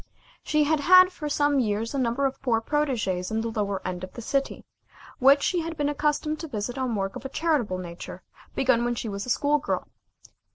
She 0.43 0.63
had 0.63 0.79
had 0.79 1.11
for 1.11 1.29
some 1.29 1.59
years 1.59 1.93
a 1.93 1.99
number 1.99 2.25
of 2.25 2.41
poor 2.41 2.59
protégées 2.59 3.29
in 3.29 3.41
the 3.41 3.51
lower 3.51 3.87
end 3.87 4.03
of 4.03 4.13
the 4.13 4.21
city, 4.23 4.65
which 5.19 5.43
she 5.43 5.59
had 5.61 5.77
been 5.77 5.89
accustomed 5.89 6.39
to 6.39 6.47
visit 6.47 6.75
on 6.75 6.95
work 6.95 7.15
of 7.15 7.23
a 7.23 7.29
charitable 7.29 7.77
nature 7.77 8.23
begun 8.55 8.83
when 8.83 8.95
she 8.95 9.09
was 9.09 9.27
a 9.27 9.29
school 9.29 9.59
girl. 9.59 9.87